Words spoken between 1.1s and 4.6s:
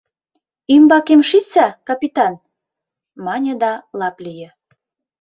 шичса, капитан,— мане да лап лие.